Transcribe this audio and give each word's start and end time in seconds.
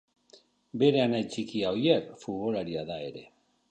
Bere 0.83 1.03
anai 1.03 1.21
txikia 1.35 1.77
Oier 1.77 2.03
futbolaria 2.25 2.91
da 2.93 3.03
ere. 3.11 3.29